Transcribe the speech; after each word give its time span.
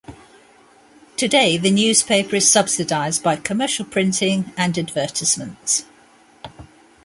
Today, 1.15 1.57
the 1.57 1.69
newspaper 1.69 2.37
is 2.37 2.49
subsidized 2.49 3.21
by 3.21 3.35
commercial 3.35 3.85
printing 3.85 4.51
and 4.57 4.75
advertisements. 4.75 5.85